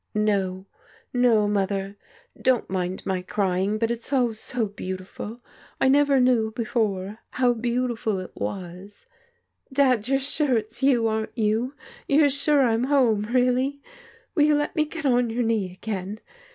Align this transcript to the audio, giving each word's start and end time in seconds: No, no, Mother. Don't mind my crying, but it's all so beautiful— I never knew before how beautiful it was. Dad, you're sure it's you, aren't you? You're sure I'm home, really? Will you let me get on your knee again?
No, 0.15 0.65
no, 1.13 1.47
Mother. 1.47 1.95
Don't 2.35 2.67
mind 2.71 3.05
my 3.05 3.21
crying, 3.21 3.77
but 3.77 3.91
it's 3.91 4.11
all 4.11 4.33
so 4.33 4.65
beautiful— 4.65 5.43
I 5.79 5.89
never 5.89 6.19
knew 6.19 6.49
before 6.53 7.19
how 7.33 7.53
beautiful 7.53 8.17
it 8.17 8.31
was. 8.33 9.05
Dad, 9.71 10.07
you're 10.07 10.17
sure 10.17 10.57
it's 10.57 10.81
you, 10.81 11.05
aren't 11.07 11.37
you? 11.37 11.75
You're 12.07 12.29
sure 12.31 12.63
I'm 12.63 12.85
home, 12.85 13.27
really? 13.31 13.79
Will 14.33 14.45
you 14.45 14.55
let 14.55 14.75
me 14.75 14.85
get 14.85 15.05
on 15.05 15.29
your 15.29 15.43
knee 15.43 15.71
again? 15.71 16.19